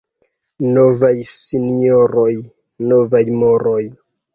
[0.77, 2.29] Novaj sinjoroj,—
[2.91, 3.83] novaj moroj.